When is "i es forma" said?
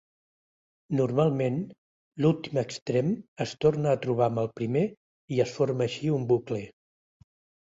5.37-5.87